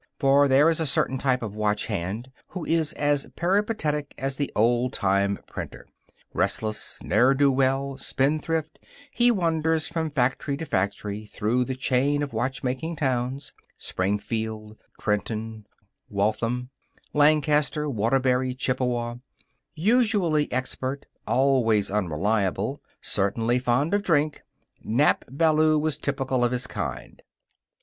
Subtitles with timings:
[0.17, 4.51] For there is a certain type of watch hand who is as peripatetic as the
[4.55, 5.85] old time printer.
[6.33, 8.79] Restless, ne'er do well, spendthrift,
[9.11, 15.67] he wanders from factory to factory through the chain of watchmaking towns: Springfield, Trenton,
[16.09, 16.71] Waltham,
[17.13, 19.17] Lancaster, Waterbury, Chippewa.
[19.75, 24.41] Usually expert, always unreliable, certainly fond of drink,
[24.83, 27.21] Nap Ballou was typical of his kind.